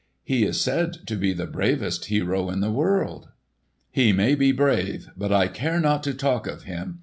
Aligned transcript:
"He 0.23 0.45
is 0.45 0.59
said 0.59 1.05
to 1.05 1.15
be 1.15 1.31
the 1.31 1.45
bravest 1.45 2.05
hero 2.05 2.49
in 2.49 2.59
the 2.59 2.71
world." 2.71 3.29
"He 3.91 4.11
may 4.11 4.33
be 4.33 4.51
brave, 4.51 5.11
but 5.15 5.31
I 5.31 5.47
care 5.47 5.79
not 5.79 6.01
to 6.05 6.13
talk 6.15 6.47
of 6.47 6.63
him. 6.63 6.99